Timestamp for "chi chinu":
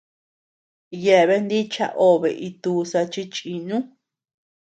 3.11-3.77